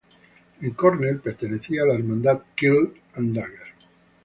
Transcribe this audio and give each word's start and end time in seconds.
En 0.61 0.71
Cornell, 0.71 1.19
pertenecía 1.19 1.83
a 1.83 1.85
la 1.85 1.93
hermandad 1.93 2.39
Quill 2.57 2.91
and 3.17 3.35
Dagger. 3.35 3.67